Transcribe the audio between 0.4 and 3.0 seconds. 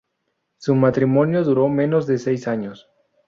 Su matrimonio duró menos de seis años.